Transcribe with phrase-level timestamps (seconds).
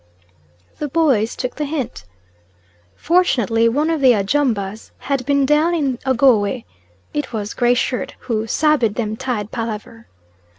[0.79, 2.05] The boys took the hint.
[2.95, 6.63] Fortunately one of the Ajumbas had been down in Ogowe,
[7.13, 10.07] it was Gray Shirt, who "sabed them tide palaver."